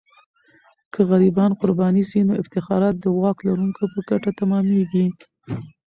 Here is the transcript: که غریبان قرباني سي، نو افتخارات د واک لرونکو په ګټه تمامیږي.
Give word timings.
که 0.93 0.99
غریبان 1.09 1.51
قرباني 1.59 2.03
سي، 2.09 2.19
نو 2.27 2.33
افتخارات 2.41 2.95
د 2.99 3.05
واک 3.21 3.37
لرونکو 3.47 3.83
په 3.93 3.99
ګټه 4.09 4.31
تمامیږي. 4.39 5.05